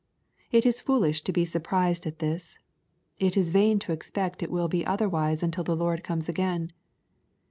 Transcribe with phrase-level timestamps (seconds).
[0.51, 2.57] It is foolish to be surprised at this.
[3.19, 6.71] It is vain to expect it will be otherwise until the Lord comes again.